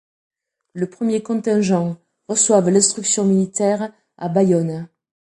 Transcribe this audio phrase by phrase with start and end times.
[0.73, 1.95] Le premier contingent
[2.27, 4.89] reçoit l'instruction militaire à Bayonne.